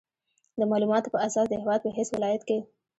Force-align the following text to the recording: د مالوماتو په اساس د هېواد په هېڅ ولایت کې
د 0.59 0.61
مالوماتو 0.69 1.13
په 1.13 1.19
اساس 1.27 1.45
د 1.49 1.53
هېواد 1.61 1.79
په 1.83 1.89
هېڅ 1.97 2.09
ولایت 2.15 2.41
کې 2.49 2.59